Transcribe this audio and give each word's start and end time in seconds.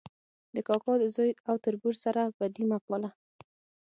د 0.55 0.57
کاکا 0.67 0.93
د 0.99 1.05
زوی 1.15 1.31
او 1.49 1.55
تربور 1.65 1.95
سره 2.05 2.21
بدي 2.37 2.63
مه 2.69 2.77
پاله 2.85 3.09